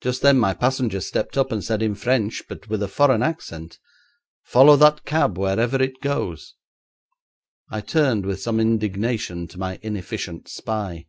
[0.00, 3.78] Just then my passenger stepped up and said in French, but with a foreign accent:
[4.42, 6.54] "Follow that cab wherever it goes."'
[7.70, 11.06] I turned with some indignation to my inefficient spy.